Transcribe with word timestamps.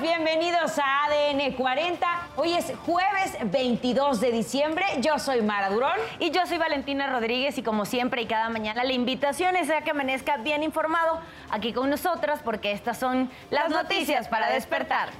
bienvenidos 0.00 0.78
a 0.78 1.04
ADN 1.06 1.54
40. 1.54 2.06
Hoy 2.36 2.52
es 2.52 2.72
jueves 2.86 3.36
22 3.50 4.20
de 4.20 4.30
diciembre. 4.30 4.84
Yo 5.00 5.18
soy 5.18 5.42
Mara 5.42 5.70
Durón. 5.70 5.98
Y 6.18 6.30
yo 6.30 6.46
soy 6.46 6.58
Valentina 6.58 7.08
Rodríguez 7.08 7.58
y 7.58 7.62
como 7.62 7.84
siempre 7.84 8.22
y 8.22 8.26
cada 8.26 8.48
mañana 8.48 8.84
la 8.84 8.92
invitación 8.92 9.56
es 9.56 9.70
a 9.70 9.82
que 9.82 9.90
amanezca 9.90 10.36
bien 10.36 10.62
informado 10.62 11.20
aquí 11.50 11.72
con 11.72 11.90
nosotras 11.90 12.40
porque 12.44 12.72
estas 12.72 12.98
son 12.98 13.30
las, 13.50 13.70
noticias 13.70 14.28
para 14.28 14.50
despertar. 14.50 15.10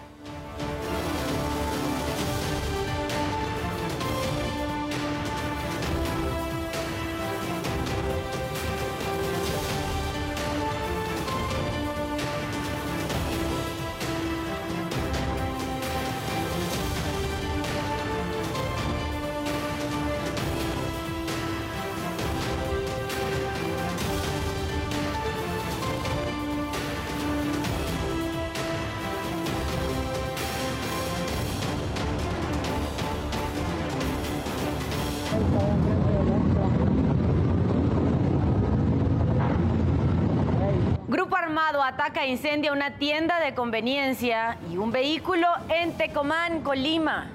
Ataca 41.88 42.24
e 42.24 42.28
incendia 42.28 42.70
una 42.70 42.98
tienda 42.98 43.40
de 43.40 43.54
conveniencia 43.54 44.58
y 44.70 44.76
un 44.76 44.92
vehículo 44.92 45.48
en 45.70 45.96
Tecomán, 45.96 46.60
Colima. 46.62 47.30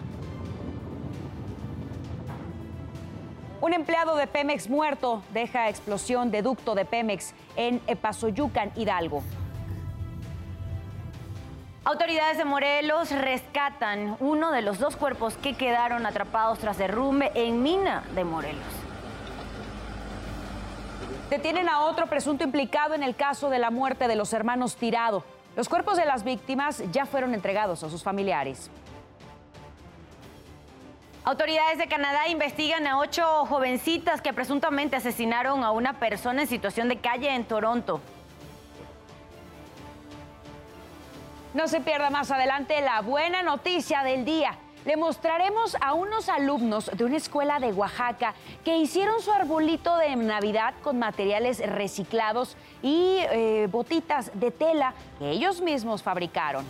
Un 3.62 3.74
empleado 3.74 4.16
de 4.16 4.28
Pemex 4.28 4.70
muerto 4.70 5.24
deja 5.34 5.70
explosión 5.70 6.30
de 6.30 6.44
ducto 6.44 6.76
de 6.76 6.86
Pemex 6.86 7.34
en 7.56 7.82
Epazoyucan, 7.88 8.72
Hidalgo. 8.76 9.24
Autoridades 11.84 12.38
de 12.38 12.46
Morelos 12.46 13.10
rescatan 13.10 14.18
uno 14.20 14.52
de 14.52 14.62
los 14.62 14.78
dos 14.78 14.96
cuerpos 14.96 15.36
que 15.36 15.56
quedaron 15.56 16.06
atrapados 16.06 16.60
tras 16.60 16.78
derrumbe 16.78 17.32
en 17.34 17.64
mina 17.64 18.04
de 18.14 18.24
Morelos. 18.24 18.83
Detienen 21.34 21.68
a 21.68 21.80
otro 21.86 22.06
presunto 22.06 22.44
implicado 22.44 22.94
en 22.94 23.02
el 23.02 23.16
caso 23.16 23.50
de 23.50 23.58
la 23.58 23.72
muerte 23.72 24.08
de 24.08 24.16
los 24.16 24.34
hermanos 24.34 24.76
Tirado. 24.76 25.24
Los 25.56 25.68
cuerpos 25.68 25.98
de 25.98 26.06
las 26.06 26.24
víctimas 26.24 26.84
ya 26.92 27.08
fueron 27.08 27.34
entregados 27.34 27.84
a 27.84 27.90
sus 27.90 28.04
familiares. 28.04 28.70
Autoridades 31.24 31.80
de 31.80 31.88
Canadá 31.88 32.28
investigan 32.28 32.86
a 32.86 33.00
ocho 33.00 33.48
jovencitas 33.48 34.22
que 34.22 34.32
presuntamente 34.32 34.96
asesinaron 34.96 35.64
a 35.64 35.72
una 35.72 35.94
persona 35.94 36.44
en 36.44 36.48
situación 36.48 36.88
de 36.88 36.98
calle 36.98 37.34
en 37.34 37.46
Toronto. 37.46 38.00
No 41.56 41.68
se 41.68 41.82
pierda 41.82 42.12
más 42.12 42.30
adelante 42.30 42.80
la 42.82 43.02
buena 43.02 43.42
noticia 43.42 44.04
del 44.04 44.24
día. 44.24 44.60
Le 44.86 44.98
mostraremos 44.98 45.78
a 45.80 45.94
unos 45.94 46.28
alumnos 46.28 46.92
de 46.94 47.06
una 47.06 47.16
escuela 47.16 47.60
de 47.60 47.72
Oaxaca 47.72 48.34
que 48.66 48.78
hicieron 48.78 49.22
su 49.22 49.32
arbolito 49.32 49.96
de 49.98 50.14
Navidad 50.18 50.74
con 50.84 51.00
materiales 51.00 51.60
reciclados 51.66 52.58
y 52.82 53.20
eh, 53.32 53.70
botitas 53.72 54.32
de 54.34 54.52
tela 54.52 54.94
que 55.20 55.30
ellos 55.30 55.62
mismos 55.62 56.04
fabricaron. 56.04 56.66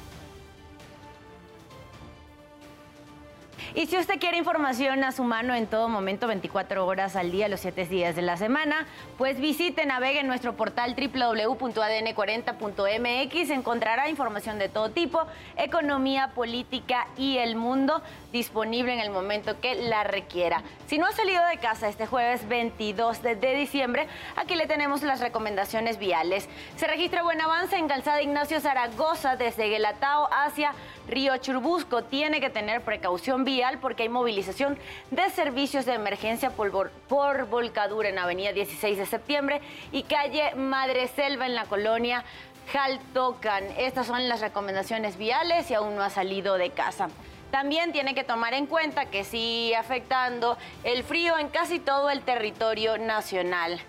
Y 3.75 3.87
si 3.87 3.97
usted 3.97 4.19
quiere 4.19 4.37
información 4.37 5.03
a 5.03 5.11
su 5.11 5.23
mano 5.23 5.55
en 5.55 5.65
todo 5.65 5.89
momento, 5.89 6.27
24 6.27 6.85
horas 6.85 7.15
al 7.15 7.31
día, 7.31 7.47
los 7.47 7.61
7 7.61 7.87
días 7.87 8.15
de 8.15 8.21
la 8.21 8.37
semana, 8.37 8.85
pues 9.17 9.39
visite, 9.39 9.83
navegue 9.87 10.19
en 10.19 10.27
nuestro 10.27 10.55
portal 10.55 10.95
www.adn40.mx. 10.95 13.49
Encontrará 13.49 14.09
información 14.09 14.59
de 14.59 14.69
todo 14.69 14.91
tipo, 14.91 15.25
economía, 15.57 16.33
política 16.35 17.07
y 17.17 17.39
el 17.39 17.55
mundo 17.55 18.03
disponible 18.31 18.93
en 18.93 18.99
el 18.99 19.09
momento 19.09 19.59
que 19.59 19.73
la 19.73 20.03
requiera. 20.03 20.61
Si 20.85 20.99
no 20.99 21.07
ha 21.07 21.11
salido 21.11 21.43
de 21.47 21.57
casa 21.57 21.87
este 21.87 22.05
jueves 22.05 22.47
22 22.47 23.23
de, 23.23 23.55
diciembre, 23.55 24.07
aquí 24.35 24.53
le 24.53 24.67
tenemos 24.67 25.01
las 25.01 25.19
recomendaciones 25.19 25.97
viales. 25.97 26.47
Se 26.75 26.85
registra 26.85 27.23
buen 27.23 27.41
avance 27.41 27.75
en 27.75 27.87
Calzada 27.87 28.21
Ignacio 28.21 28.59
Zaragoza 28.59 29.35
desde 29.35 29.69
Guelatao 29.69 30.29
hacia 30.31 30.73
Río 31.07 31.35
Churbusco. 31.37 32.03
Tiene 32.03 32.39
que 32.41 32.49
tener 32.49 32.81
precaución 32.81 33.43
vial 33.43 33.79
porque 33.79 34.03
hay 34.03 34.09
movilización 34.09 34.77
de 35.11 35.29
servicios 35.29 35.85
de 35.85 35.93
emergencia 35.93 36.51
por, 36.51 36.89
por 37.07 37.47
volcadura 37.47 38.09
en 38.09 38.19
Avenida 38.19 38.51
16 38.53 38.97
de 38.97 39.05
septiembre 39.05 39.61
y 39.91 40.03
calle 40.03 40.55
Madre 40.55 41.07
Selva 41.07 41.45
en 41.45 41.55
la 41.55 41.65
colonia 41.65 42.23
Jaltocan. 42.71 43.63
Estas 43.77 44.07
son 44.07 44.27
las 44.29 44.41
recomendaciones 44.41 45.17
viales 45.17 45.65
si 45.65 45.73
aún 45.73 45.95
no 45.95 46.03
ha 46.03 46.09
salido 46.09 46.57
de 46.57 46.69
casa. 46.69 47.09
También 47.51 47.91
tiene 47.91 48.15
que 48.15 48.23
tomar 48.23 48.55
en 48.55 48.65
cuenta 48.65 49.05
que 49.05 49.23
sigue 49.23 49.75
afectando 49.75 50.57
el 50.83 51.03
frío 51.03 51.37
en 51.37 51.49
casi 51.49 51.77
todo 51.77 52.09
el 52.09 52.21
territorio 52.21 52.97
nacional. 52.97 53.79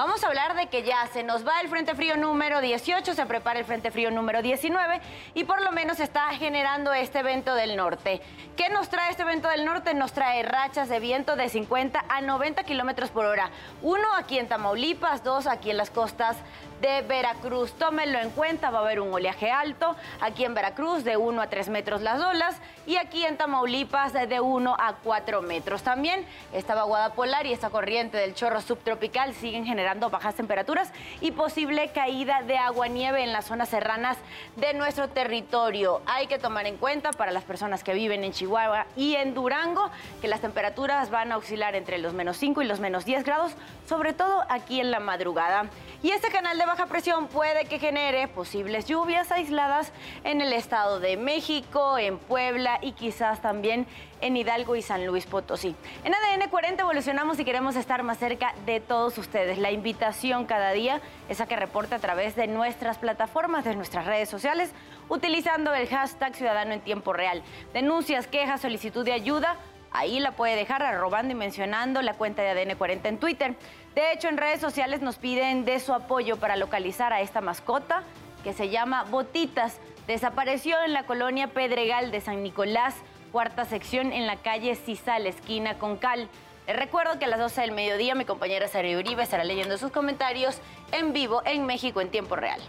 Vamos 0.00 0.24
a 0.24 0.28
hablar 0.28 0.56
de 0.56 0.68
que 0.68 0.82
ya 0.82 1.06
se 1.12 1.22
nos 1.22 1.46
va 1.46 1.60
el 1.60 1.68
Frente 1.68 1.94
Frío 1.94 2.16
número 2.16 2.62
18, 2.62 3.12
se 3.12 3.26
prepara 3.26 3.58
el 3.58 3.66
Frente 3.66 3.90
Frío 3.90 4.10
número 4.10 4.40
19 4.40 4.98
y 5.34 5.44
por 5.44 5.60
lo 5.60 5.72
menos 5.72 6.00
está 6.00 6.30
generando 6.30 6.94
este 6.94 7.18
evento 7.18 7.54
del 7.54 7.76
norte. 7.76 8.22
¿Qué 8.56 8.70
nos 8.70 8.88
trae 8.88 9.10
este 9.10 9.24
evento 9.24 9.48
del 9.48 9.66
norte? 9.66 9.92
Nos 9.92 10.14
trae 10.14 10.42
rachas 10.42 10.88
de 10.88 11.00
viento 11.00 11.36
de 11.36 11.50
50 11.50 12.02
a 12.08 12.20
90 12.22 12.64
kilómetros 12.64 13.10
por 13.10 13.26
hora. 13.26 13.50
Uno 13.82 14.14
aquí 14.16 14.38
en 14.38 14.48
Tamaulipas, 14.48 15.22
dos 15.22 15.46
aquí 15.46 15.70
en 15.70 15.76
las 15.76 15.90
costas 15.90 16.38
de 16.80 17.02
Veracruz. 17.02 17.74
Tómenlo 17.74 18.20
en 18.20 18.30
cuenta, 18.30 18.70
va 18.70 18.78
a 18.78 18.82
haber 18.82 19.00
un 19.00 19.12
oleaje 19.12 19.50
alto 19.50 19.96
aquí 20.22 20.46
en 20.46 20.54
Veracruz 20.54 21.04
de 21.04 21.18
1 21.18 21.42
a 21.42 21.48
3 21.48 21.68
metros 21.68 22.00
las 22.00 22.22
olas 22.22 22.56
y 22.86 22.96
aquí 22.96 23.26
en 23.26 23.36
Tamaulipas 23.36 24.14
de 24.14 24.40
1 24.40 24.76
a 24.78 24.94
4 24.94 25.42
metros. 25.42 25.82
También 25.82 26.24
esta 26.54 26.74
vaguada 26.74 27.12
polar 27.12 27.44
y 27.44 27.52
esta 27.52 27.68
corriente 27.68 28.16
del 28.16 28.34
chorro 28.34 28.62
subtropical 28.62 29.34
siguen 29.34 29.66
generando 29.66 29.89
bajas 29.98 30.34
temperaturas 30.34 30.92
y 31.20 31.32
posible 31.32 31.90
caída 31.92 32.42
de 32.42 32.56
agua 32.56 32.88
nieve 32.88 33.22
en 33.22 33.32
las 33.32 33.46
zonas 33.46 33.70
serranas 33.70 34.16
de 34.56 34.74
nuestro 34.74 35.08
territorio. 35.08 36.00
Hay 36.06 36.26
que 36.26 36.38
tomar 36.38 36.66
en 36.66 36.76
cuenta 36.76 37.10
para 37.10 37.32
las 37.32 37.44
personas 37.44 37.82
que 37.82 37.94
viven 37.94 38.22
en 38.22 38.32
Chihuahua 38.32 38.86
y 38.96 39.16
en 39.16 39.34
Durango 39.34 39.90
que 40.20 40.28
las 40.28 40.40
temperaturas 40.40 41.10
van 41.10 41.32
a 41.32 41.36
oscilar 41.36 41.74
entre 41.74 41.98
los 41.98 42.12
menos 42.12 42.36
5 42.36 42.62
y 42.62 42.66
los 42.66 42.80
menos 42.80 43.04
10 43.04 43.24
grados, 43.24 43.52
sobre 43.88 44.12
todo 44.12 44.44
aquí 44.48 44.80
en 44.80 44.90
la 44.90 45.00
madrugada. 45.00 45.66
Y 46.02 46.10
este 46.10 46.30
canal 46.30 46.56
de 46.56 46.66
baja 46.66 46.86
presión 46.86 47.26
puede 47.26 47.66
que 47.66 47.78
genere 47.78 48.28
posibles 48.28 48.86
lluvias 48.86 49.32
aisladas 49.32 49.92
en 50.24 50.40
el 50.40 50.52
Estado 50.52 51.00
de 51.00 51.16
México, 51.16 51.98
en 51.98 52.18
Puebla 52.18 52.78
y 52.80 52.92
quizás 52.92 53.42
también 53.42 53.86
en 54.20 54.36
Hidalgo 54.36 54.76
y 54.76 54.82
San 54.82 55.06
Luis 55.06 55.26
Potosí. 55.26 55.74
En 56.04 56.14
ADN 56.14 56.48
40 56.48 56.82
evolucionamos 56.82 57.38
y 57.38 57.44
queremos 57.44 57.76
estar 57.76 58.02
más 58.02 58.18
cerca 58.18 58.54
de 58.66 58.80
todos 58.80 59.18
ustedes. 59.18 59.58
La 59.58 59.70
invitación 59.70 60.46
cada 60.46 60.72
día 60.72 61.00
es 61.28 61.40
a 61.40 61.46
que 61.46 61.56
reporte 61.56 61.94
a 61.94 61.98
través 61.98 62.36
de 62.36 62.46
nuestras 62.46 62.98
plataformas, 62.98 63.64
de 63.64 63.74
nuestras 63.76 64.06
redes 64.06 64.28
sociales, 64.28 64.72
utilizando 65.08 65.74
el 65.74 65.88
hashtag 65.88 66.34
Ciudadano 66.34 66.72
en 66.72 66.80
Tiempo 66.80 67.12
Real. 67.12 67.42
Denuncias, 67.72 68.26
quejas, 68.26 68.60
solicitud 68.60 69.04
de 69.04 69.12
ayuda 69.12 69.56
Ahí 69.92 70.20
la 70.20 70.32
puede 70.32 70.54
dejar 70.56 70.82
arrobando 70.82 71.32
y 71.32 71.34
mencionando 71.34 72.00
la 72.02 72.14
cuenta 72.14 72.42
de 72.42 72.50
ADN 72.50 72.76
40 72.76 73.08
en 73.08 73.18
Twitter. 73.18 73.56
De 73.94 74.12
hecho, 74.12 74.28
en 74.28 74.36
redes 74.36 74.60
sociales 74.60 75.02
nos 75.02 75.16
piden 75.16 75.64
de 75.64 75.80
su 75.80 75.92
apoyo 75.92 76.36
para 76.36 76.56
localizar 76.56 77.12
a 77.12 77.20
esta 77.20 77.40
mascota 77.40 78.04
que 78.44 78.52
se 78.52 78.68
llama 78.68 79.04
Botitas. 79.04 79.80
Desapareció 80.06 80.80
en 80.84 80.92
la 80.92 81.04
colonia 81.04 81.48
Pedregal 81.48 82.12
de 82.12 82.20
San 82.20 82.42
Nicolás, 82.42 82.94
cuarta 83.30 83.64
sección 83.64 84.12
en 84.12 84.26
la 84.26 84.36
calle 84.36 84.74
Cisal, 84.74 85.26
esquina 85.26 85.78
con 85.78 85.96
Cal. 85.96 86.28
Les 86.66 86.76
recuerdo 86.76 87.18
que 87.18 87.24
a 87.24 87.28
las 87.28 87.38
12 87.38 87.60
del 87.62 87.72
mediodía 87.72 88.14
mi 88.14 88.24
compañera 88.24 88.68
Sara 88.68 88.88
Uribe 88.96 89.22
estará 89.22 89.44
leyendo 89.44 89.78
sus 89.78 89.90
comentarios 89.90 90.58
en 90.92 91.12
vivo 91.12 91.42
en 91.44 91.66
México 91.66 92.00
en 92.00 92.10
tiempo 92.10 92.36
real. 92.36 92.60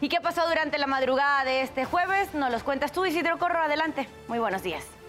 ¿Y 0.00 0.08
qué 0.08 0.20
pasó 0.20 0.48
durante 0.48 0.78
la 0.78 0.86
madrugada 0.86 1.44
de 1.44 1.60
este 1.60 1.84
jueves? 1.84 2.32
Nos 2.32 2.50
los 2.50 2.62
cuentas 2.62 2.90
tú, 2.90 3.04
Isidro 3.04 3.38
Corro. 3.38 3.58
Adelante. 3.58 4.08
Muy 4.28 4.38
buenos 4.38 4.62
días. 4.62 4.99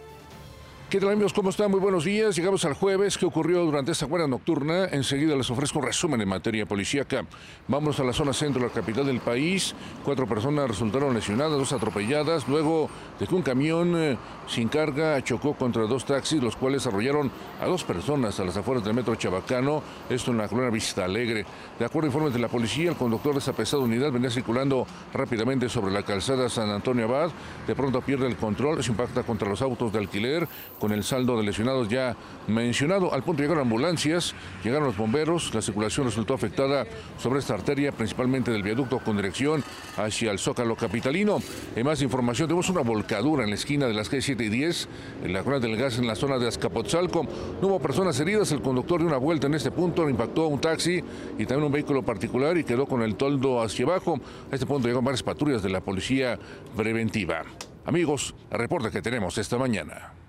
¿Qué 0.92 1.00
tal 1.00 1.12
amigos? 1.12 1.32
¿Cómo 1.32 1.52
están? 1.52 1.72
Muy 1.72 1.80
buenos 1.80 2.04
días. 2.04 2.36
Llegamos 2.36 2.66
al 2.66 2.74
jueves. 2.74 3.18
¿Qué 3.18 3.26
ocurrió 3.26 3.64
durante 3.64 3.94
esta 3.94 4.08
buena 4.08 4.28
nocturna? 4.28 4.90
Enseguida 4.92 5.38
les 5.38 5.50
ofrezco 5.50 5.80
un 5.80 5.86
resumen 5.86 6.20
en 6.20 6.28
materia 6.28 6.66
policíaca. 6.66 7.26
Vamos 7.70 7.98
a 8.02 8.04
la 8.04 8.12
zona 8.12 8.34
centro 8.34 8.62
la 8.62 8.74
capital 8.74 9.06
del 9.06 9.22
país. 9.22 9.74
Cuatro 10.04 10.28
personas 10.28 10.68
resultaron 10.68 11.14
lesionadas, 11.14 11.58
dos 11.58 11.72
atropelladas, 11.72 12.46
luego 12.50 12.90
de 13.18 13.26
que 13.26 13.34
un 13.34 13.42
camión 13.42 13.94
eh, 13.96 14.18
sin 14.50 14.68
carga 14.68 15.24
chocó 15.24 15.54
contra 15.54 15.84
dos 15.84 16.04
taxis, 16.04 16.44
los 16.44 16.58
cuales 16.58 16.86
arrollaron 16.86 17.32
a 17.62 17.68
dos 17.68 17.86
personas 17.86 18.38
a 18.42 18.44
las 18.44 18.58
afueras 18.58 18.84
del 18.84 18.94
metro 18.94 19.16
Chabacano, 19.16 19.82
esto 20.10 20.32
en 20.32 20.40
la 20.40 20.50
colonia 20.50 20.72
Vista 20.72 21.06
Alegre. 21.06 21.46
De 21.80 21.86
acuerdo 21.86 22.08
a 22.08 22.10
informes 22.10 22.34
de 22.34 22.40
la 22.40 22.50
policía, 22.50 22.90
el 22.90 22.98
conductor 22.98 23.32
de 23.32 23.40
esa 23.40 23.54
pesada 23.54 23.82
unidad 23.82 24.12
venía 24.12 24.30
circulando 24.30 24.86
rápidamente 25.14 25.70
sobre 25.70 25.94
la 25.94 26.04
calzada 26.04 26.50
San 26.50 26.70
Antonio 26.70 27.06
Abad. 27.06 27.32
De 27.66 27.76
pronto 27.76 28.02
pierde 28.02 28.28
el 28.28 28.36
control, 28.36 28.84
se 28.84 28.92
impacta 28.92 29.24
contra 29.24 29.48
los 29.48 29.62
autos 29.62 29.94
de 29.94 30.00
alquiler 30.00 30.50
con 30.82 30.92
el 30.92 31.04
saldo 31.04 31.38
de 31.38 31.44
lesionados 31.44 31.88
ya 31.88 32.18
mencionado. 32.48 33.14
Al 33.14 33.22
punto 33.22 33.44
llegaron 33.44 33.62
ambulancias, 33.62 34.34
llegaron 34.64 34.88
los 34.88 34.98
bomberos, 34.98 35.54
la 35.54 35.62
circulación 35.62 36.08
resultó 36.08 36.34
afectada 36.34 36.88
sobre 37.20 37.40
esta 37.40 37.54
arteria, 37.54 37.92
principalmente 37.92 38.52
del 38.52 38.64
viaducto 38.64 38.98
con 38.98 39.16
dirección 39.16 39.64
hacia 39.96 40.32
el 40.32 40.40
Zócalo 40.40 40.76
Capitalino. 40.76 41.38
En 41.76 41.86
más 41.86 42.02
información, 42.02 42.48
tenemos 42.48 42.68
una 42.70 42.82
volcadura 42.82 43.44
en 43.44 43.52
la 43.52 43.56
esquina 43.56 43.86
de 43.86 43.94
las 43.94 44.10
calles 44.10 44.26
7 44.26 44.44
y 44.44 44.50
10, 44.50 44.90
en 45.24 45.34
la 45.34 45.44
zona 45.44 45.60
del 45.60 45.78
gas 45.78 46.00
en 46.00 46.08
la 46.08 46.16
zona 46.16 46.40
de 46.40 46.48
Azcapotzalco. 46.48 47.28
No 47.62 47.68
hubo 47.68 47.80
personas 47.80 48.20
heridas, 48.20 48.52
el 48.52 48.62
conductor 48.62 49.02
de 49.02 49.06
una 49.06 49.18
vuelta 49.18 49.46
en 49.46 49.54
este 49.54 49.70
punto 49.70 50.10
impactó 50.10 50.48
un 50.48 50.60
taxi 50.60 51.04
y 51.38 51.46
también 51.46 51.68
un 51.68 51.72
vehículo 51.72 52.02
particular 52.02 52.58
y 52.58 52.64
quedó 52.64 52.88
con 52.88 53.04
el 53.04 53.16
toldo 53.16 53.62
hacia 53.62 53.86
abajo. 53.86 54.20
A 54.52 54.56
este 54.56 54.66
punto 54.66 54.88
llegaron 54.88 55.06
varias 55.06 55.22
patrullas 55.22 55.62
de 55.62 55.70
la 55.70 55.82
policía 55.82 56.40
preventiva. 56.76 57.44
Amigos, 57.86 58.34
el 58.50 58.58
reporte 58.58 58.90
que 58.90 59.02
tenemos 59.02 59.38
esta 59.38 59.58
mañana. 59.58 60.21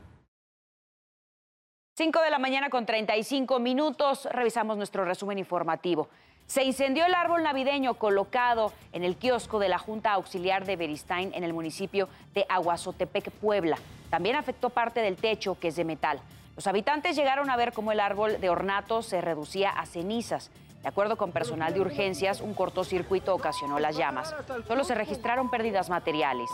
5 1.94 2.22
de 2.22 2.30
la 2.30 2.38
mañana 2.38 2.70
con 2.70 2.86
35 2.86 3.58
minutos, 3.58 4.26
revisamos 4.32 4.78
nuestro 4.78 5.04
resumen 5.04 5.38
informativo. 5.38 6.08
Se 6.46 6.64
incendió 6.64 7.04
el 7.04 7.12
árbol 7.12 7.42
navideño 7.42 7.94
colocado 7.94 8.72
en 8.92 9.04
el 9.04 9.16
kiosco 9.16 9.58
de 9.58 9.68
la 9.68 9.76
Junta 9.76 10.12
Auxiliar 10.12 10.64
de 10.64 10.76
Beristain 10.76 11.32
en 11.34 11.44
el 11.44 11.52
municipio 11.52 12.08
de 12.32 12.46
Aguazotepec, 12.48 13.30
Puebla. 13.32 13.76
También 14.08 14.36
afectó 14.36 14.70
parte 14.70 15.00
del 15.00 15.16
techo, 15.16 15.58
que 15.60 15.68
es 15.68 15.76
de 15.76 15.84
metal. 15.84 16.18
Los 16.56 16.66
habitantes 16.66 17.14
llegaron 17.14 17.50
a 17.50 17.56
ver 17.56 17.74
cómo 17.74 17.92
el 17.92 18.00
árbol 18.00 18.40
de 18.40 18.48
ornato 18.48 19.02
se 19.02 19.20
reducía 19.20 19.68
a 19.68 19.84
cenizas. 19.84 20.50
De 20.80 20.88
acuerdo 20.88 21.18
con 21.18 21.30
personal 21.30 21.74
de 21.74 21.82
urgencias, 21.82 22.40
un 22.40 22.54
cortocircuito 22.54 23.34
ocasionó 23.34 23.78
las 23.78 23.98
llamas. 23.98 24.34
Solo 24.66 24.84
se 24.84 24.94
registraron 24.94 25.50
pérdidas 25.50 25.90
materiales. 25.90 26.48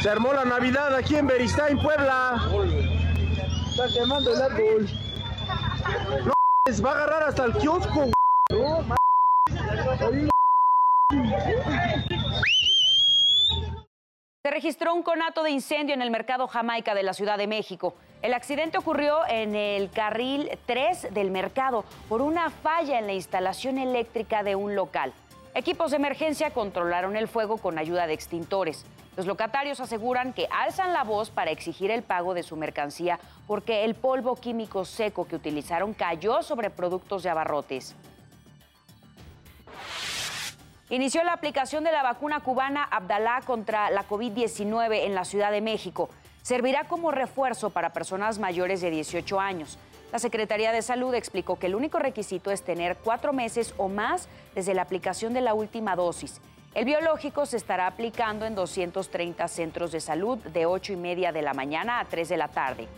Se 0.00 0.08
armó 0.08 0.32
la 0.32 0.46
Navidad 0.46 0.94
aquí 0.94 1.16
en 1.16 1.26
Beristain, 1.26 1.78
Puebla. 1.78 2.40
Está 3.74 3.88
quemando 3.88 4.32
el 4.32 4.40
árbol. 4.40 4.88
No, 6.24 6.84
va 6.84 6.90
a 6.90 6.94
agarrar 6.94 7.22
hasta 7.24 7.44
el 7.46 7.54
kiosco. 7.54 8.04
Se 14.44 14.50
registró 14.52 14.94
un 14.94 15.02
conato 15.02 15.42
de 15.42 15.50
incendio 15.50 15.92
en 15.92 16.02
el 16.02 16.12
mercado 16.12 16.46
Jamaica 16.46 16.94
de 16.94 17.02
la 17.02 17.14
Ciudad 17.14 17.36
de 17.36 17.48
México. 17.48 17.96
El 18.22 18.34
accidente 18.34 18.78
ocurrió 18.78 19.26
en 19.28 19.56
el 19.56 19.90
carril 19.90 20.56
3 20.66 21.12
del 21.12 21.32
mercado 21.32 21.84
por 22.08 22.22
una 22.22 22.50
falla 22.50 23.00
en 23.00 23.08
la 23.08 23.14
instalación 23.14 23.78
eléctrica 23.78 24.44
de 24.44 24.54
un 24.54 24.76
local. 24.76 25.12
Equipos 25.52 25.90
de 25.90 25.96
emergencia 25.96 26.50
controlaron 26.50 27.16
el 27.16 27.26
fuego 27.26 27.58
con 27.58 27.78
ayuda 27.80 28.06
de 28.06 28.12
extintores. 28.12 28.86
Los 29.16 29.26
locatarios 29.26 29.78
aseguran 29.78 30.32
que 30.32 30.48
alzan 30.50 30.92
la 30.92 31.04
voz 31.04 31.30
para 31.30 31.52
exigir 31.52 31.90
el 31.90 32.02
pago 32.02 32.34
de 32.34 32.42
su 32.42 32.56
mercancía 32.56 33.20
porque 33.46 33.84
el 33.84 33.94
polvo 33.94 34.34
químico 34.34 34.84
seco 34.84 35.26
que 35.26 35.36
utilizaron 35.36 35.94
cayó 35.94 36.42
sobre 36.42 36.70
productos 36.70 37.22
de 37.22 37.30
abarrotes. 37.30 37.94
Inició 40.90 41.24
la 41.24 41.32
aplicación 41.32 41.84
de 41.84 41.92
la 41.92 42.02
vacuna 42.02 42.40
cubana 42.40 42.84
Abdalá 42.84 43.40
contra 43.46 43.88
la 43.90 44.06
COVID-19 44.06 45.04
en 45.04 45.14
la 45.14 45.24
Ciudad 45.24 45.50
de 45.50 45.60
México. 45.60 46.10
Servirá 46.42 46.84
como 46.84 47.10
refuerzo 47.10 47.70
para 47.70 47.92
personas 47.92 48.38
mayores 48.38 48.80
de 48.80 48.90
18 48.90 49.40
años. 49.40 49.78
La 50.12 50.18
Secretaría 50.18 50.72
de 50.72 50.82
Salud 50.82 51.14
explicó 51.14 51.58
que 51.58 51.66
el 51.66 51.74
único 51.74 51.98
requisito 51.98 52.50
es 52.50 52.62
tener 52.62 52.96
cuatro 52.96 53.32
meses 53.32 53.74
o 53.78 53.88
más 53.88 54.28
desde 54.54 54.74
la 54.74 54.82
aplicación 54.82 55.32
de 55.32 55.40
la 55.40 55.54
última 55.54 55.96
dosis. 55.96 56.40
El 56.74 56.86
biológico 56.86 57.46
se 57.46 57.56
estará 57.56 57.86
aplicando 57.86 58.46
en 58.46 58.56
230 58.56 59.46
centros 59.46 59.92
de 59.92 60.00
salud 60.00 60.38
de 60.38 60.66
8 60.66 60.94
y 60.94 60.96
media 60.96 61.30
de 61.30 61.40
la 61.40 61.54
mañana 61.54 62.00
a 62.00 62.04
3 62.04 62.28
de 62.28 62.36
la 62.36 62.48
tarde. 62.48 62.88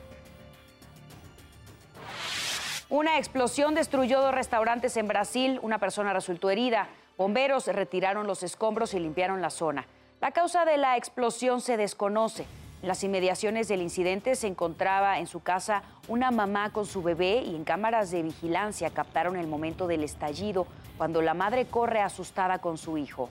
Una 2.88 3.18
explosión 3.18 3.74
destruyó 3.74 4.22
dos 4.22 4.34
restaurantes 4.34 4.96
en 4.96 5.08
Brasil. 5.08 5.58
Una 5.60 5.78
persona 5.78 6.14
resultó 6.14 6.48
herida. 6.48 6.88
Bomberos 7.18 7.66
retiraron 7.66 8.26
los 8.26 8.42
escombros 8.42 8.94
y 8.94 8.98
limpiaron 8.98 9.42
la 9.42 9.50
zona. 9.50 9.86
La 10.22 10.30
causa 10.30 10.64
de 10.64 10.78
la 10.78 10.96
explosión 10.96 11.60
se 11.60 11.76
desconoce. 11.76 12.46
En 12.80 12.88
las 12.88 13.04
inmediaciones 13.04 13.68
del 13.68 13.82
incidente 13.82 14.36
se 14.36 14.46
encontraba 14.46 15.18
en 15.18 15.26
su 15.26 15.42
casa 15.42 15.82
una 16.08 16.30
mamá 16.30 16.72
con 16.72 16.86
su 16.86 17.02
bebé 17.02 17.42
y 17.42 17.54
en 17.54 17.64
cámaras 17.64 18.10
de 18.10 18.22
vigilancia 18.22 18.88
captaron 18.88 19.36
el 19.36 19.48
momento 19.48 19.86
del 19.86 20.02
estallido 20.02 20.66
cuando 20.96 21.20
la 21.20 21.34
madre 21.34 21.66
corre 21.66 22.00
asustada 22.00 22.58
con 22.60 22.78
su 22.78 22.96
hijo. 22.96 23.28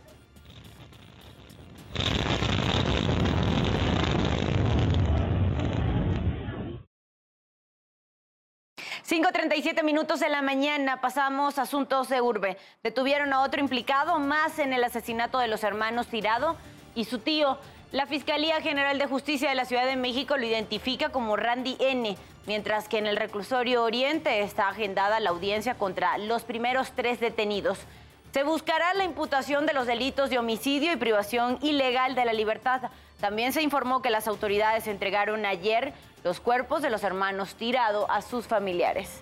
5.37 9.26 9.84
minutos 9.84 10.20
de 10.20 10.30
la 10.30 10.44
mañana, 10.44 11.02
pasamos 11.02 11.58
asuntos 11.58 12.10
de 12.10 12.22
urbe. 12.22 12.60
Detuvieron 12.84 13.34
a 13.34 13.42
otro 13.42 13.60
implicado 13.60 14.20
más 14.20 14.60
en 14.60 14.72
el 14.72 14.84
asesinato 14.84 15.40
de 15.40 15.48
los 15.48 15.64
hermanos 15.64 16.06
Tirado 16.06 16.58
y 16.94 17.06
su 17.06 17.18
tío. 17.18 17.58
La 17.92 18.06
Fiscalía 18.06 18.62
General 18.62 19.00
de 19.00 19.08
Justicia 19.08 19.50
de 19.50 19.56
la 19.56 19.66
Ciudad 19.66 19.88
de 19.88 19.96
México 19.96 20.38
lo 20.38 20.46
identifica 20.46 21.10
como 21.10 21.38
Randy 21.38 21.76
N., 21.80 22.16
mientras 22.46 22.88
que 22.88 23.00
en 23.00 23.08
el 23.08 23.18
reclusorio 23.18 23.84
Oriente 23.84 24.42
está 24.42 24.70
agendada 24.70 25.20
la 25.20 25.32
audiencia 25.32 25.74
contra 25.74 26.20
los 26.20 26.44
primeros 26.44 26.92
tres 26.92 27.20
detenidos. 27.20 27.80
Se 28.32 28.44
buscará 28.44 28.94
la 28.94 29.06
imputación 29.06 29.66
de 29.66 29.74
los 29.74 29.88
delitos 29.88 30.30
de 30.30 30.38
homicidio 30.38 30.94
y 30.94 30.98
privación 30.98 31.58
ilegal 31.64 32.14
de 32.14 32.26
la 32.26 32.34
libertad. 32.34 32.92
También 33.20 33.54
se 33.54 33.64
informó 33.64 34.04
que 34.04 34.12
las 34.12 34.28
autoridades 34.28 34.86
entregaron 34.86 35.48
ayer 35.48 35.94
los 36.26 36.40
cuerpos 36.40 36.82
de 36.82 36.90
los 36.90 37.04
hermanos 37.04 37.54
Tirado 37.54 38.10
a 38.10 38.24
sus 38.24 38.48
familiares. 38.48 39.22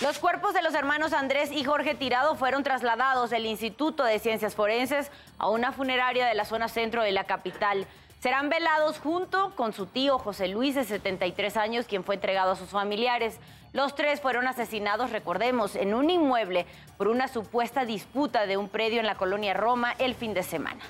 Los 0.00 0.18
cuerpos 0.18 0.52
de 0.52 0.62
los 0.62 0.74
hermanos 0.74 1.12
Andrés 1.12 1.52
y 1.52 1.62
Jorge 1.62 1.94
Tirado 1.94 2.34
fueron 2.34 2.64
trasladados 2.64 3.30
del 3.30 3.46
Instituto 3.46 4.02
de 4.02 4.18
Ciencias 4.18 4.56
Forenses 4.56 5.12
a 5.38 5.48
una 5.48 5.70
funeraria 5.70 6.26
de 6.26 6.34
la 6.34 6.44
zona 6.44 6.66
centro 6.66 7.04
de 7.04 7.12
la 7.12 7.22
capital. 7.22 7.86
Serán 8.18 8.48
velados 8.48 8.98
junto 8.98 9.54
con 9.54 9.72
su 9.72 9.86
tío 9.86 10.18
José 10.18 10.48
Luis, 10.48 10.74
de 10.74 10.82
73 10.82 11.56
años, 11.56 11.86
quien 11.86 12.02
fue 12.02 12.16
entregado 12.16 12.50
a 12.50 12.56
sus 12.56 12.70
familiares. 12.70 13.38
Los 13.72 13.94
tres 13.94 14.20
fueron 14.20 14.48
asesinados, 14.48 15.12
recordemos, 15.12 15.76
en 15.76 15.94
un 15.94 16.10
inmueble 16.10 16.66
por 16.98 17.06
una 17.06 17.28
supuesta 17.28 17.84
disputa 17.84 18.46
de 18.46 18.56
un 18.56 18.68
predio 18.68 18.98
en 18.98 19.06
la 19.06 19.14
colonia 19.14 19.54
Roma 19.54 19.94
el 20.00 20.16
fin 20.16 20.34
de 20.34 20.42
semana. 20.42 20.82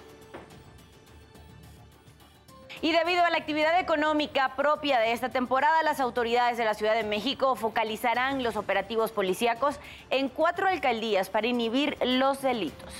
Y 2.83 2.93
debido 2.93 3.25
a 3.25 3.31
la 3.31 3.39
actividad 3.39 3.79
económica 3.81 4.55
propia 4.57 4.99
de 4.99 5.13
esta 5.13 5.29
temporada, 5.29 5.83
las 5.83 6.01
autoridades 6.01 6.59
de 6.59 6.65
la 6.65 6.75
Ciudad 6.75 6.95
de 6.95 7.05
México 7.05 7.57
focalizarán 7.57 8.43
los 8.43 8.57
operativos 8.57 9.13
policíacos 9.13 9.77
en 10.11 10.29
cuatro 10.29 10.69
alcaldías 10.69 11.31
para 11.31 11.47
inhibir 11.47 11.97
los 12.03 12.43
delitos. 12.43 12.93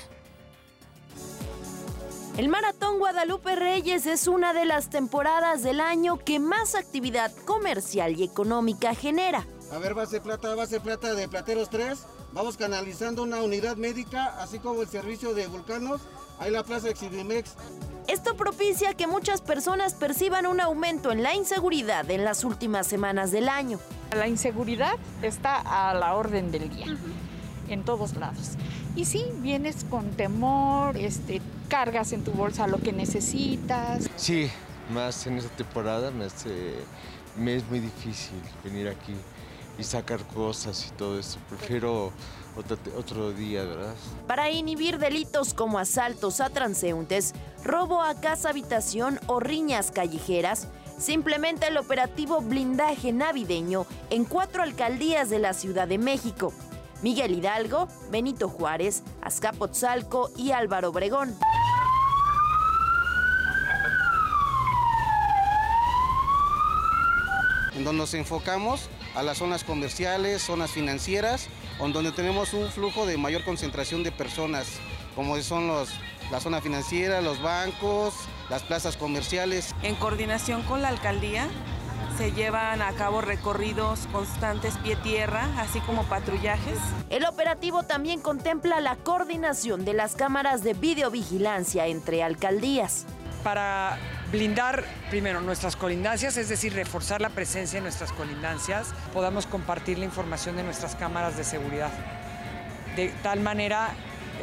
El 2.37 2.49
Maratón 2.49 2.99
Guadalupe 2.99 3.55
Reyes 3.55 4.05
es 4.05 4.27
una 4.27 4.51
de 4.51 4.65
las 4.65 4.89
temporadas 4.89 5.63
del 5.63 5.79
año 5.79 6.17
que 6.17 6.39
más 6.39 6.75
actividad 6.75 7.31
comercial 7.45 8.19
y 8.19 8.25
económica 8.25 8.93
genera. 8.93 9.47
A 9.71 9.77
ver, 9.77 9.93
base 9.93 10.19
plata, 10.19 10.53
base 10.53 10.81
plata 10.81 11.13
de 11.13 11.29
Plateros 11.29 11.69
3. 11.69 12.05
Vamos 12.35 12.57
canalizando 12.57 13.23
una 13.23 13.41
unidad 13.41 13.77
médica, 13.77 14.35
así 14.41 14.59
como 14.59 14.81
el 14.81 14.89
servicio 14.89 15.33
de 15.33 15.47
vulcanos. 15.47 16.01
Ahí 16.37 16.51
la 16.51 16.65
plaza 16.65 16.89
Exhibimex. 16.89 17.53
Esto 18.09 18.35
propicia 18.35 18.93
que 18.93 19.07
muchas 19.07 19.39
personas 19.39 19.93
perciban 19.93 20.45
un 20.45 20.59
aumento 20.59 21.13
en 21.13 21.23
la 21.23 21.33
inseguridad 21.33 22.11
en 22.11 22.25
las 22.25 22.43
últimas 22.43 22.87
semanas 22.87 23.31
del 23.31 23.47
año. 23.47 23.79
La 24.13 24.27
inseguridad 24.27 24.97
está 25.21 25.61
a 25.61 25.93
la 25.93 26.13
orden 26.13 26.51
del 26.51 26.69
día, 26.69 26.97
en 27.69 27.85
todos 27.85 28.17
lados. 28.17 28.57
Y 28.97 29.05
sí, 29.05 29.27
vienes 29.37 29.85
con 29.89 30.11
temor, 30.11 30.97
este, 30.97 31.41
cargas 31.69 32.11
en 32.11 32.25
tu 32.25 32.31
bolsa 32.31 32.67
lo 32.67 32.79
que 32.79 32.91
necesitas. 32.91 34.09
Sí, 34.17 34.51
más 34.93 35.25
en 35.25 35.37
esta 35.37 35.55
temporada 35.55 36.11
me, 36.11 36.27
me 37.37 37.55
es 37.55 37.65
muy 37.69 37.79
difícil 37.79 38.41
venir 38.61 38.89
aquí 38.89 39.13
y 39.77 39.83
sacar 39.83 40.19
cosas 40.27 40.87
y 40.87 40.97
todo 40.97 41.19
eso. 41.19 41.37
Prefiero 41.49 42.11
otro, 42.55 42.77
otro, 42.97 43.31
día, 43.31 43.63
¿verdad? 43.63 43.93
Para 44.27 44.49
inhibir 44.49 44.97
delitos 44.97 45.53
como 45.53 45.77
asaltos 45.79 46.39
a 46.39 46.49
transeúntes, 46.49 47.33
robo 47.63 48.01
a 48.01 48.15
casa 48.15 48.49
habitación 48.49 49.19
o 49.27 49.39
riñas 49.39 49.91
callejeras, 49.91 50.67
se 50.97 51.11
implementa 51.11 51.67
el 51.67 51.77
operativo 51.77 52.41
blindaje 52.41 53.11
navideño 53.11 53.85
en 54.09 54.23
cuatro 54.23 54.63
alcaldías 54.63 55.29
de 55.29 55.39
la 55.39 55.53
Ciudad 55.53 55.87
de 55.87 55.97
México. 55.97 56.53
Miguel 57.01 57.35
Hidalgo, 57.35 57.87
Benito 58.09 58.47
Juárez, 58.47 59.03
Azcapotzalco 59.21 60.31
y 60.37 60.51
Álvaro 60.51 60.89
Obregón. 60.89 61.35
Donde 67.85 67.99
nos 67.99 68.13
enfocamos 68.15 68.89
a 69.15 69.23
las 69.23 69.37
zonas 69.37 69.63
comerciales, 69.63 70.41
zonas 70.41 70.71
financieras, 70.71 71.47
en 71.79 71.93
donde 71.93 72.11
tenemos 72.11 72.53
un 72.53 72.69
flujo 72.69 73.05
de 73.05 73.17
mayor 73.17 73.45
concentración 73.45 74.03
de 74.03 74.11
personas, 74.11 74.67
como 75.15 75.37
son 75.41 75.67
los, 75.67 75.89
la 76.31 76.39
zona 76.39 76.61
financiera, 76.61 77.21
los 77.21 77.41
bancos, 77.41 78.13
las 78.49 78.63
plazas 78.63 78.97
comerciales. 78.97 79.73
En 79.83 79.95
coordinación 79.95 80.63
con 80.63 80.81
la 80.81 80.89
alcaldía 80.89 81.47
se 82.17 82.31
llevan 82.31 82.81
a 82.81 82.91
cabo 82.93 83.21
recorridos 83.21 84.07
constantes 84.11 84.77
pie-tierra, 84.77 85.47
así 85.59 85.79
como 85.81 86.03
patrullajes. 86.03 86.79
El 87.09 87.25
operativo 87.25 87.83
también 87.83 88.19
contempla 88.19 88.79
la 88.79 88.95
coordinación 88.95 89.85
de 89.85 89.93
las 89.93 90.15
cámaras 90.15 90.63
de 90.63 90.73
videovigilancia 90.73 91.87
entre 91.87 92.23
alcaldías. 92.23 93.05
Para 93.43 93.99
blindar 94.35 94.83
primero 95.09 95.39
nuestras 95.39 95.77
colindancias, 95.77 96.35
es 96.35 96.49
decir, 96.49 96.73
reforzar 96.73 97.21
la 97.21 97.29
presencia 97.29 97.77
en 97.77 97.83
nuestras 97.83 98.11
colindancias, 98.11 98.93
podamos 99.13 99.45
compartir 99.45 99.97
la 99.97 100.05
información 100.05 100.57
de 100.57 100.63
nuestras 100.63 100.95
cámaras 100.95 101.37
de 101.37 101.45
seguridad, 101.45 101.91
de 102.97 103.13
tal 103.23 103.39
manera 103.39 103.91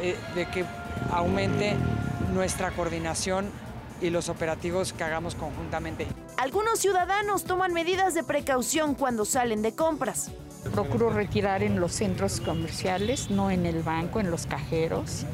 eh, 0.01 0.17
de 0.33 0.47
que 0.47 0.65
aumente 1.11 1.75
nuestra 2.33 2.71
coordinación 2.71 3.51
y 4.01 4.09
los 4.09 4.29
operativos 4.29 4.93
que 4.93 5.03
hagamos 5.03 5.35
conjuntamente. 5.35 6.07
Algunos 6.37 6.79
ciudadanos 6.79 7.43
toman 7.43 7.71
medidas 7.73 8.15
de 8.15 8.23
precaución 8.23 8.95
cuando 8.95 9.25
salen 9.25 9.61
de 9.61 9.75
compras. 9.75 10.31
Procuro 10.73 11.11
retirar 11.11 11.61
en 11.61 11.79
los 11.79 11.93
centros 11.93 12.41
comerciales, 12.41 13.29
no 13.29 13.51
en 13.51 13.67
el 13.67 13.83
banco, 13.83 14.19
en 14.19 14.31
los 14.31 14.47
cajeros. 14.47 15.25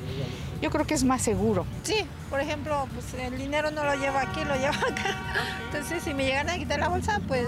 Yo 0.62 0.70
creo 0.70 0.86
que 0.86 0.94
es 0.94 1.04
más 1.04 1.22
seguro. 1.22 1.66
Sí, 1.84 2.06
por 2.30 2.40
ejemplo, 2.40 2.88
pues 2.94 3.14
el 3.14 3.38
dinero 3.38 3.72
no 3.72 3.84
lo 3.84 3.96
llevo 3.96 4.18
aquí, 4.18 4.44
lo 4.44 4.56
llevo 4.56 4.76
acá. 4.76 5.16
Entonces, 5.66 6.04
si 6.04 6.14
me 6.14 6.26
llegan 6.26 6.50
a 6.50 6.58
quitar 6.58 6.80
la 6.80 6.90
bolsa, 6.90 7.22
pues 7.28 7.48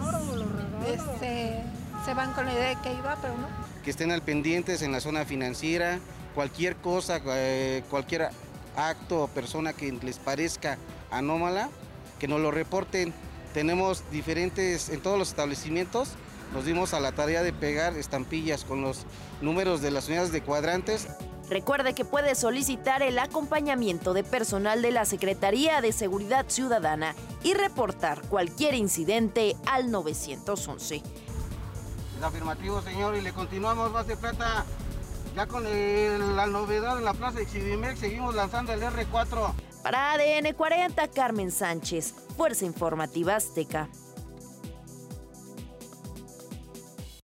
este, 0.88 1.62
se 2.06 2.14
van 2.14 2.34
con 2.34 2.46
la 2.46 2.54
idea 2.54 2.70
de 2.70 2.76
que 2.78 2.94
iba, 2.94 3.18
pero 3.22 3.38
no. 3.38 3.48
Que 3.84 3.92
estén 3.92 4.12
al 4.12 4.22
pendientes 4.22 4.82
en 4.82 4.92
la 4.92 5.02
zona 5.02 5.26
financiera, 5.26 6.00
cualquier 6.36 6.76
cosa, 6.78 7.22
eh, 7.26 7.84
cualquier 7.90 8.30
acto 8.76 9.24
o 9.24 9.28
persona 9.28 9.74
que 9.74 9.92
les 9.92 10.18
parezca 10.18 10.78
anómala, 11.12 11.70
que 12.20 12.28
nos 12.28 12.40
lo 12.40 12.52
reporten. 12.52 13.14
Tenemos 13.54 14.04
diferentes, 14.12 14.90
en 14.90 15.02
todos 15.02 15.20
los 15.20 15.30
establecimientos, 15.30 16.14
nos 16.54 16.66
dimos 16.66 16.94
a 16.94 17.00
la 17.00 17.12
tarea 17.12 17.44
de 17.44 17.54
pegar 17.54 17.98
estampillas 17.98 18.64
con 18.66 18.82
los 18.82 19.06
números 19.42 19.82
de 19.82 19.92
las 19.92 20.08
unidades 20.08 20.32
de 20.32 20.42
cuadrantes. 20.42 21.08
Recuerde 21.56 21.94
que 21.94 22.06
puede 22.06 22.34
solicitar 22.36 23.02
el 23.02 23.20
acompañamiento 23.20 24.14
de 24.14 24.24
personal 24.24 24.82
de 24.82 24.92
la 24.92 25.04
Secretaría 25.04 25.82
de 25.82 25.92
Seguridad 25.92 26.46
Ciudadana 26.48 27.14
y 27.44 27.54
reportar 27.56 28.22
cualquier 28.30 28.74
incidente 28.74 29.58
al 29.68 29.92
911. 29.92 31.02
El 32.18 32.24
afirmativo, 32.24 32.82
señor, 32.82 33.18
y 33.18 33.22
le 33.22 33.34
continuamos, 33.34 33.92
base 33.92 34.16
plata. 34.16 34.64
Ya 35.36 35.46
con 35.46 35.68
el- 35.68 36.38
la 36.38 36.48
novedad 36.48 36.98
en 36.98 37.04
la 37.04 37.14
plaza 37.14 37.40
de 37.40 37.44
Exhibimex 37.44 38.00
seguimos 38.00 38.34
lanzando 38.34 38.72
el 38.72 38.82
R4. 38.82 39.54
Para 39.84 40.14
ADN 40.14 40.54
40, 40.54 41.10
Carmen 41.10 41.52
Sánchez, 41.52 42.14
Fuerza 42.38 42.64
Informativa 42.64 43.36
Azteca. 43.36 43.90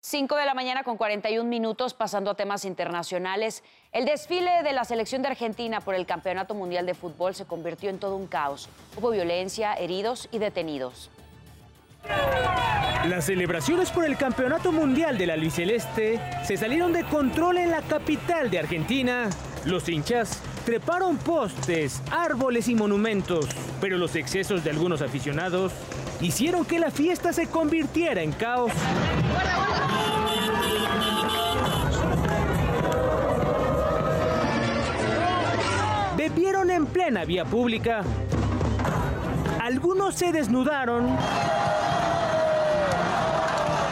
5 0.00 0.36
de 0.36 0.46
la 0.46 0.54
mañana 0.54 0.84
con 0.84 0.96
41 0.96 1.50
minutos, 1.50 1.92
pasando 1.92 2.30
a 2.30 2.36
temas 2.36 2.64
internacionales. 2.64 3.64
El 3.92 4.04
desfile 4.04 4.62
de 4.62 4.72
la 4.72 4.84
selección 4.84 5.22
de 5.22 5.28
Argentina 5.28 5.80
por 5.80 5.94
el 5.94 6.06
Campeonato 6.06 6.54
Mundial 6.54 6.86
de 6.86 6.94
Fútbol 6.94 7.34
se 7.34 7.46
convirtió 7.46 7.88
en 7.88 7.98
todo 7.98 8.16
un 8.16 8.26
caos. 8.26 8.68
Hubo 8.96 9.10
violencia, 9.10 9.74
heridos 9.74 10.28
y 10.32 10.38
detenidos. 10.38 11.10
Las 13.08 13.26
celebraciones 13.26 13.90
por 13.90 14.04
el 14.04 14.16
Campeonato 14.16 14.72
Mundial 14.72 15.16
de 15.16 15.26
la 15.26 15.34
Albiceleste 15.34 16.20
se 16.44 16.56
salieron 16.56 16.92
de 16.92 17.04
control 17.04 17.58
en 17.58 17.70
la 17.70 17.82
capital 17.82 18.50
de 18.50 18.58
Argentina. 18.58 19.30
Los 19.64 19.88
hinchas 19.88 20.40
treparon 20.64 21.16
postes, 21.16 22.02
árboles 22.10 22.68
y 22.68 22.74
monumentos, 22.74 23.46
pero 23.80 23.96
los 23.96 24.16
excesos 24.16 24.64
de 24.64 24.70
algunos 24.70 25.02
aficionados 25.02 25.72
hicieron 26.20 26.64
que 26.64 26.80
la 26.80 26.90
fiesta 26.90 27.32
se 27.32 27.46
convirtiera 27.46 28.22
en 28.22 28.32
caos. 28.32 28.72
En 36.46 36.86
plena 36.86 37.24
vía 37.24 37.44
pública. 37.44 38.02
Algunos 39.60 40.14
se 40.14 40.30
desnudaron 40.30 41.16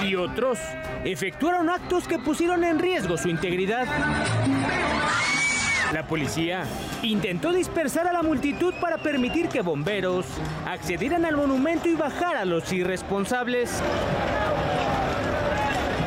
y 0.04 0.14
otros 0.14 0.58
efectuaron 1.04 1.68
actos 1.68 2.06
que 2.06 2.20
pusieron 2.20 2.62
en 2.62 2.78
riesgo 2.78 3.16
su 3.16 3.28
integridad. 3.28 3.86
La 5.92 6.06
policía 6.06 6.64
intentó 7.02 7.52
dispersar 7.52 8.06
a 8.06 8.12
la 8.12 8.22
multitud 8.22 8.72
para 8.80 8.98
permitir 8.98 9.48
que 9.48 9.60
bomberos 9.60 10.24
accedieran 10.64 11.24
al 11.24 11.36
monumento 11.36 11.88
y 11.88 11.94
bajar 11.94 12.36
a 12.36 12.44
los 12.44 12.72
irresponsables. 12.72 13.82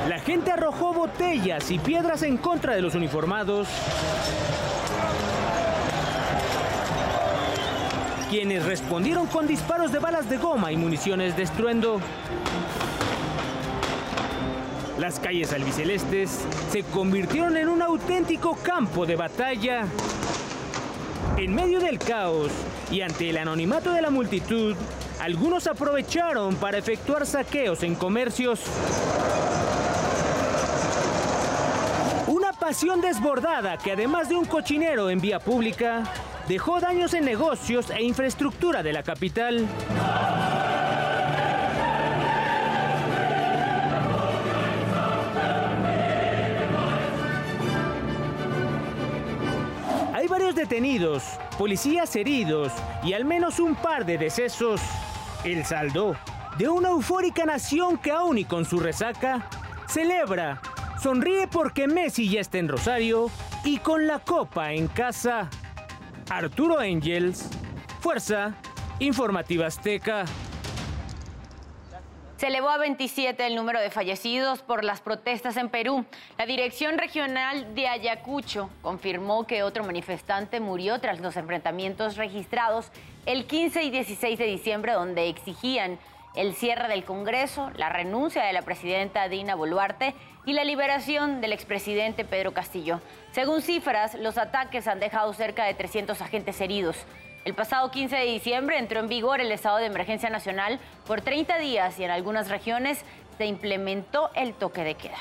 La 0.08 0.20
gente 0.20 0.51
arrojó 0.51 0.94
botellas 0.94 1.70
y 1.72 1.77
piedras 1.80 2.24
en 2.24 2.38
contra 2.38 2.74
de 2.74 2.82
los 2.82 2.96
uniformados, 2.96 3.68
quienes 8.29 8.65
respondieron 8.65 9.27
con 9.27 9.48
disparos 9.48 9.91
de 9.91 10.00
balas 10.00 10.29
de 10.29 10.38
goma 10.38 10.72
y 10.72 10.77
municiones 10.77 11.38
de 11.38 11.43
estruendo. 11.43 12.01
Las 15.00 15.19
calles 15.19 15.53
albicelestes 15.53 16.46
se 16.72 16.84
convirtieron 16.84 17.55
en 17.55 17.69
un 17.69 17.81
auténtico 17.81 18.57
campo 18.62 19.05
de 19.05 19.15
batalla. 19.15 19.86
En 21.38 21.53
medio 21.53 21.79
del 21.79 22.00
caos 22.00 22.51
y 22.91 23.01
ante 23.01 23.29
el 23.29 23.38
anonimato 23.38 23.91
de 23.91 24.01
la 24.01 24.10
multitud, 24.10 24.75
algunos 25.19 25.67
aprovecharon 25.67 26.55
para 26.55 26.77
efectuar 26.77 27.25
saqueos 27.25 27.84
en 27.84 27.96
comercios. 27.96 28.62
Una 32.27 32.51
pasión 32.53 33.00
desbordada 33.00 33.77
que 33.77 33.93
además 33.93 34.29
de 34.29 34.36
un 34.36 34.46
cochinero 34.46 35.10
en 35.10 35.22
vía 35.22 35.39
pública, 35.39 36.03
dejó 36.48 36.80
daños 36.80 37.13
en 37.13 37.25
negocios 37.25 37.89
e 37.89 38.04
infraestructura 38.04 38.82
de 38.84 38.94
la 38.94 39.04
capital. 39.04 39.68
Hay 50.13 50.27
varios 50.27 50.56
detenidos, 50.56 51.24
policías 51.58 52.16
heridos 52.16 52.72
y 53.04 53.13
al 53.13 53.25
menos 53.25 53.60
un 53.60 53.75
par 53.75 54.06
de 54.06 54.18
decesos. 54.18 54.82
El 55.44 55.66
saldo 55.66 56.16
de 56.58 56.68
una 56.70 56.89
eufórica 56.89 57.46
nación 57.46 57.98
que 57.98 58.12
aún 58.12 58.38
y 58.38 58.46
con 58.46 58.66
su 58.66 58.80
resaca 58.80 59.48
celebra, 59.88 60.60
sonríe 61.01 61.48
porque 61.48 61.88
Messi 61.88 62.30
ya 62.30 62.42
está 62.42 62.58
en 62.58 62.68
Rosario 62.68 63.30
y 63.63 63.77
con 63.77 64.08
la 64.08 64.20
copa 64.20 64.74
en 64.74 64.88
casa. 64.88 65.50
Arturo 66.29 66.79
Angels, 66.79 67.50
Fuerza 68.01 68.53
Informativa 69.00 69.65
Azteca. 69.65 70.25
Se 72.36 72.48
elevó 72.48 72.69
a 72.69 72.77
27 72.77 73.48
el 73.48 73.55
número 73.55 73.79
de 73.79 73.89
fallecidos 73.89 74.62
por 74.62 74.84
las 74.84 75.00
protestas 75.00 75.55
en 75.57 75.69
Perú. 75.69 76.05
La 76.38 76.46
Dirección 76.46 76.98
Regional 76.98 77.74
de 77.74 77.88
Ayacucho 77.88 78.69
confirmó 78.81 79.48
que 79.48 79.63
otro 79.63 79.86
manifestante 79.86 80.60
murió 80.60 81.00
tras 81.00 81.19
los 81.22 81.38
enfrentamientos 81.38 82.17
registrados 82.17 82.91
el 83.25 83.46
15 83.46 83.84
y 83.84 83.89
16 83.89 84.38
de 84.38 84.46
diciembre, 84.46 84.93
donde 84.93 85.29
exigían 85.29 85.98
el 86.36 86.53
cierre 86.53 86.88
del 86.89 87.05
Congreso, 87.05 87.72
la 87.77 87.89
renuncia 87.89 88.43
de 88.43 88.53
la 88.53 88.62
presidenta 88.62 89.29
Dina 89.29 89.55
Boluarte 89.55 90.13
y 90.48 90.54
la 90.54 90.63
liberación 90.63 91.42
del 91.42 91.51
expresidente 91.51 92.24
Pedro 92.24 92.54
Castillo. 92.54 93.01
Según 93.34 93.62
cifras, 93.62 94.16
los 94.16 94.38
ataques 94.38 94.88
han 94.88 95.01
dejado 95.01 95.34
cerca 95.34 95.66
de 95.66 95.74
300 95.74 96.22
agentes 96.22 96.62
heridos. 96.62 96.96
El 97.44 97.54
pasado 97.54 97.92
15 97.92 98.16
de 98.16 98.24
diciembre 98.24 98.80
entró 98.80 99.01
en 99.01 99.10
vigor 99.10 99.42
el 99.42 99.51
estado 99.51 99.75
de 99.77 99.88
emergencia 99.88 100.30
nacional 100.30 100.80
por 101.06 101.20
30 101.20 101.58
días 101.60 102.00
y 102.00 102.06
en 102.06 102.12
algunas 102.12 102.48
regiones 102.48 103.04
se 103.38 103.46
implementó 103.46 104.32
el 104.36 104.54
toque 104.54 104.86
de 104.86 104.96
queda. 104.96 105.18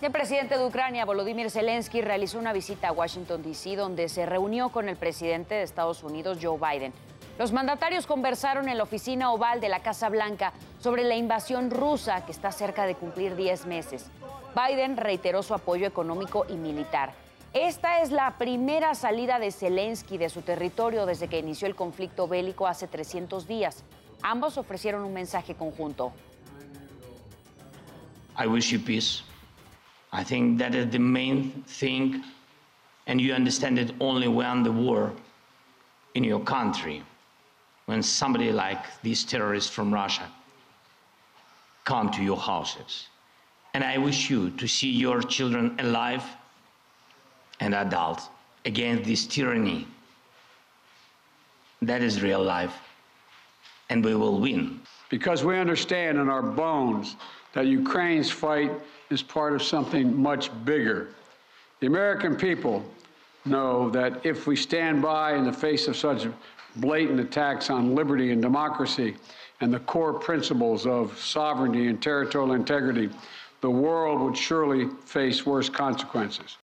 El 0.00 0.10
presidente 0.10 0.56
de 0.56 0.64
Ucrania, 0.64 1.04
Volodymyr 1.04 1.50
Zelensky, 1.50 2.00
realizó 2.00 2.38
una 2.38 2.54
visita 2.54 2.88
a 2.88 2.92
Washington, 2.92 3.42
D.C., 3.42 3.76
donde 3.76 4.08
se 4.08 4.24
reunió 4.24 4.70
con 4.70 4.88
el 4.88 4.96
presidente 4.96 5.54
de 5.54 5.62
Estados 5.62 6.02
Unidos, 6.02 6.38
Joe 6.40 6.58
Biden. 6.58 6.92
Los 7.38 7.52
mandatarios 7.52 8.06
conversaron 8.06 8.68
en 8.68 8.78
la 8.78 8.84
oficina 8.84 9.32
oval 9.32 9.60
de 9.60 9.68
la 9.68 9.80
Casa 9.80 10.08
Blanca 10.08 10.52
sobre 10.80 11.02
la 11.02 11.16
invasión 11.16 11.70
rusa 11.70 12.24
que 12.24 12.30
está 12.30 12.52
cerca 12.52 12.86
de 12.86 12.94
cumplir 12.94 13.34
10 13.34 13.66
meses. 13.66 14.06
Biden 14.54 14.96
reiteró 14.96 15.42
su 15.42 15.52
apoyo 15.52 15.86
económico 15.86 16.46
y 16.48 16.54
militar. 16.54 17.12
Esta 17.52 18.02
es 18.02 18.12
la 18.12 18.38
primera 18.38 18.94
salida 18.94 19.40
de 19.40 19.50
Zelensky 19.50 20.16
de 20.16 20.28
su 20.28 20.42
territorio 20.42 21.06
desde 21.06 21.26
que 21.28 21.38
inició 21.40 21.66
el 21.66 21.74
conflicto 21.74 22.28
bélico 22.28 22.68
hace 22.68 22.86
300 22.86 23.48
días. 23.48 23.82
Ambos 24.22 24.56
ofrecieron 24.56 25.04
un 25.04 25.12
mensaje 25.12 25.54
conjunto. 25.54 26.12
I 28.38 28.46
wish 28.46 28.70
you 28.70 28.78
peace. 28.78 29.22
I 30.12 30.24
think 30.24 30.58
that 30.58 30.74
is 30.74 30.90
the 30.90 30.98
main 30.98 31.64
thing, 31.66 32.22
and 33.06 33.20
you 33.20 33.34
understand 33.34 33.78
it 33.78 33.92
only 34.00 34.28
when 34.28 34.62
the 34.62 34.70
war 34.70 35.12
in 36.14 36.24
your 36.24 36.42
country, 36.44 37.02
when 37.86 38.02
somebody 38.02 38.50
like 38.50 38.84
these 39.02 39.24
terrorists 39.24 39.70
from 39.70 39.92
Russia 39.92 40.30
come 41.84 42.10
to 42.10 42.22
your 42.22 42.36
houses. 42.38 43.08
And 43.74 43.84
I 43.84 43.98
wish 43.98 44.30
you 44.30 44.50
to 44.50 44.66
see 44.66 44.90
your 44.90 45.20
children 45.20 45.76
alive 45.78 46.24
and 47.60 47.74
adult 47.74 48.22
against 48.64 49.04
this 49.04 49.26
tyranny. 49.26 49.86
That 51.82 52.02
is 52.02 52.22
real 52.22 52.42
life, 52.42 52.74
and 53.90 54.02
we 54.02 54.14
will 54.14 54.40
win. 54.40 54.80
Because 55.10 55.44
we 55.44 55.58
understand 55.58 56.18
in 56.18 56.30
our 56.30 56.42
bones 56.42 57.16
that 57.52 57.66
Ukraine's 57.66 58.30
fight 58.30 58.72
is 59.10 59.22
part 59.22 59.54
of 59.54 59.62
something 59.62 60.16
much 60.16 60.50
bigger. 60.64 61.08
The 61.80 61.86
American 61.86 62.36
people 62.36 62.84
know 63.44 63.90
that 63.90 64.24
if 64.24 64.46
we 64.46 64.56
stand 64.56 65.02
by 65.02 65.34
in 65.34 65.44
the 65.44 65.52
face 65.52 65.86
of 65.86 65.96
such 65.96 66.26
blatant 66.76 67.20
attacks 67.20 67.70
on 67.70 67.94
liberty 67.94 68.32
and 68.32 68.42
democracy 68.42 69.16
and 69.60 69.72
the 69.72 69.80
core 69.80 70.12
principles 70.12 70.86
of 70.86 71.18
sovereignty 71.18 71.86
and 71.88 72.02
territorial 72.02 72.54
integrity, 72.54 73.08
the 73.60 73.70
world 73.70 74.20
would 74.20 74.36
surely 74.36 74.88
face 75.06 75.46
worse 75.46 75.70
consequences. 75.70 76.58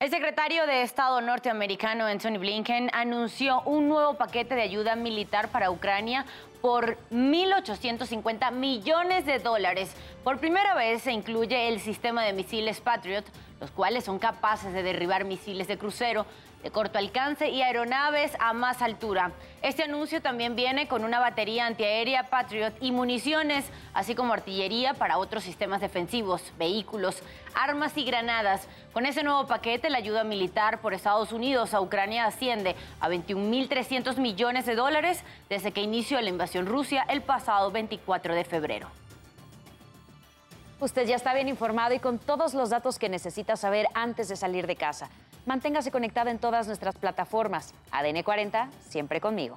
El 0.00 0.10
secretario 0.10 0.64
de 0.66 0.82
Estado 0.82 1.20
norteamericano 1.20 2.04
Anthony 2.04 2.38
Blinken 2.38 2.88
anunció 2.92 3.62
un 3.62 3.88
nuevo 3.88 4.14
paquete 4.14 4.54
de 4.54 4.62
ayuda 4.62 4.94
militar 4.94 5.48
para 5.48 5.72
Ucrania 5.72 6.24
por 6.60 6.96
1.850 7.10 8.52
millones 8.52 9.26
de 9.26 9.40
dólares. 9.40 9.92
Por 10.22 10.38
primera 10.38 10.76
vez 10.76 11.02
se 11.02 11.10
incluye 11.10 11.68
el 11.68 11.80
sistema 11.80 12.22
de 12.22 12.32
misiles 12.32 12.80
Patriot, 12.80 13.24
los 13.60 13.72
cuales 13.72 14.04
son 14.04 14.20
capaces 14.20 14.72
de 14.72 14.84
derribar 14.84 15.24
misiles 15.24 15.66
de 15.66 15.78
crucero 15.78 16.26
de 16.62 16.70
corto 16.70 16.98
alcance 16.98 17.48
y 17.48 17.62
aeronaves 17.62 18.32
a 18.40 18.52
más 18.52 18.82
altura. 18.82 19.32
Este 19.62 19.84
anuncio 19.84 20.20
también 20.20 20.56
viene 20.56 20.88
con 20.88 21.04
una 21.04 21.20
batería 21.20 21.66
antiaérea 21.66 22.24
Patriot 22.24 22.74
y 22.80 22.90
municiones, 22.90 23.64
así 23.94 24.14
como 24.14 24.32
artillería 24.32 24.94
para 24.94 25.18
otros 25.18 25.44
sistemas 25.44 25.80
defensivos, 25.80 26.52
vehículos, 26.58 27.22
armas 27.54 27.96
y 27.96 28.04
granadas. 28.04 28.68
Con 28.92 29.06
ese 29.06 29.22
nuevo 29.22 29.46
paquete, 29.46 29.90
la 29.90 29.98
ayuda 29.98 30.24
militar 30.24 30.80
por 30.80 30.94
Estados 30.94 31.32
Unidos 31.32 31.74
a 31.74 31.80
Ucrania 31.80 32.26
asciende 32.26 32.74
a 33.00 33.08
21.300 33.08 34.16
millones 34.16 34.66
de 34.66 34.74
dólares 34.74 35.22
desde 35.48 35.72
que 35.72 35.82
inició 35.82 36.20
la 36.20 36.28
invasión 36.28 36.66
Rusia 36.66 37.04
el 37.08 37.22
pasado 37.22 37.70
24 37.70 38.34
de 38.34 38.44
febrero. 38.44 38.88
Usted 40.80 41.06
ya 41.06 41.16
está 41.16 41.34
bien 41.34 41.48
informado 41.48 41.94
y 41.94 41.98
con 41.98 42.20
todos 42.20 42.54
los 42.54 42.70
datos 42.70 43.00
que 43.00 43.08
necesita 43.08 43.56
saber 43.56 43.88
antes 43.94 44.28
de 44.28 44.36
salir 44.36 44.68
de 44.68 44.76
casa. 44.76 45.10
Manténgase 45.48 45.90
conectado 45.90 46.28
en 46.28 46.38
todas 46.38 46.66
nuestras 46.66 46.94
plataformas. 46.96 47.72
ADN 47.90 48.22
40, 48.22 48.68
siempre 48.90 49.18
conmigo. 49.18 49.56